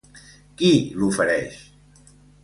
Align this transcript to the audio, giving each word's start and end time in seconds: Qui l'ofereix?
Qui 0.61 0.71
l'ofereix? 1.01 1.59